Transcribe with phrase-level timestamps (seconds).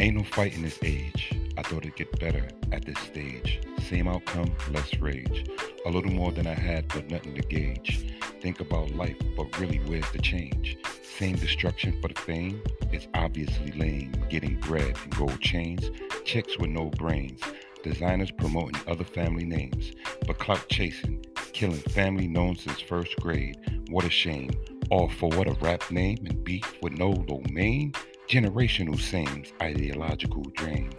[0.00, 1.30] Ain't no fight in this age.
[1.58, 3.60] I thought it'd get better at this stage.
[3.86, 5.46] Same outcome, less rage.
[5.84, 8.10] A little more than I had, but nothing to gauge.
[8.40, 10.78] Think about life, but really, where's the change?
[11.02, 12.62] Same destruction for the fame?
[12.90, 14.12] It's obviously lame.
[14.30, 15.90] Getting bread and gold chains.
[16.24, 17.42] Chicks with no brains.
[17.82, 19.92] Designers promoting other family names.
[20.26, 21.26] But clout chasing.
[21.52, 23.58] Killing family known since first grade.
[23.90, 24.48] What a shame.
[24.90, 27.92] All for what a rap name and beef with no domain?
[28.30, 30.94] Generational sames, ideological dreams,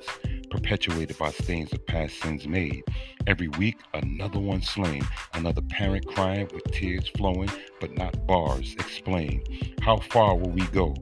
[0.50, 2.84] perpetuated by stains of past sins made.
[3.26, 5.02] Every week, another one slain,
[5.34, 7.50] another parent crying with tears flowing,
[7.80, 8.74] but not bars.
[8.74, 9.46] Explain
[9.82, 10.94] how far will we go?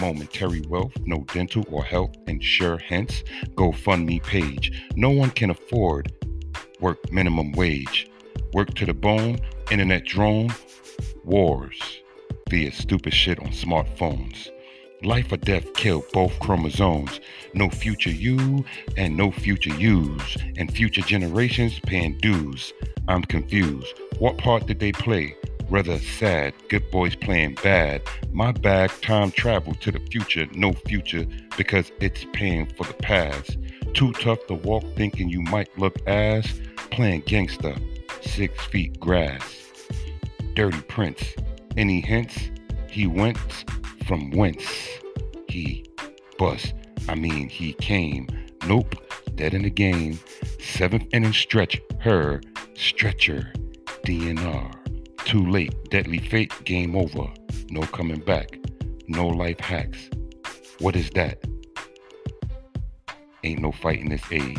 [0.00, 3.22] Momentary wealth, no dental or health insure, hence
[3.54, 4.90] GoFundMe page.
[4.96, 6.12] No one can afford
[6.80, 8.10] work minimum wage.
[8.54, 9.38] Work to the bone,
[9.70, 10.52] internet drone,
[11.22, 11.78] wars
[12.50, 14.50] via stupid shit on smartphones.
[15.02, 17.20] Life or death kill both chromosomes.
[17.52, 18.64] No future you
[18.96, 20.36] and no future yous.
[20.56, 22.72] And future generations paying dues.
[23.06, 23.94] I'm confused.
[24.18, 25.36] What part did they play?
[25.68, 26.54] Rather sad.
[26.70, 28.02] Good boys playing bad.
[28.32, 30.46] My bag time travel to the future.
[30.54, 31.26] No future
[31.58, 33.58] because it's paying for the past.
[33.92, 36.58] Too tough to walk thinking you might look ass.
[36.90, 37.76] Playing gangster.
[38.22, 39.42] Six feet grass.
[40.54, 41.22] Dirty Prince.
[41.76, 42.50] Any hints?
[42.88, 43.36] He went
[44.06, 44.64] from whence
[45.48, 45.84] he
[46.38, 46.74] bust.
[47.08, 48.28] I mean, he came.
[48.66, 48.94] Nope,
[49.34, 50.18] dead in the game.
[50.60, 52.40] Seventh inning stretch, her
[52.74, 53.52] stretcher,
[54.04, 54.72] DNR.
[55.24, 57.26] Too late, deadly fate, game over.
[57.70, 58.58] No coming back.
[59.08, 60.08] No life hacks.
[60.78, 61.44] What is that?
[63.44, 64.58] Ain't no fight in this age.